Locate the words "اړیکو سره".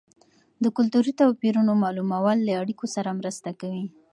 2.61-3.17